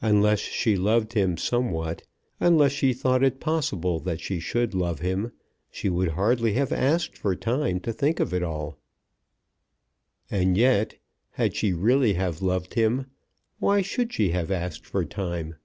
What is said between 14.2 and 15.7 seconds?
have asked for time?